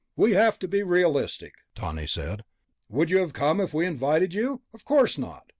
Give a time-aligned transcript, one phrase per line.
[0.15, 2.43] "We have to be realistic," Tawney said.
[2.89, 4.63] "Would you have come if we invited you?
[4.73, 5.45] Of course not.